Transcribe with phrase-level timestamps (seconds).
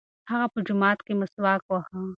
[0.31, 1.99] هغه په جومات کې مسواک واهه.